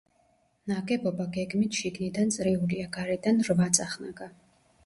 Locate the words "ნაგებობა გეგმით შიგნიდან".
0.71-2.33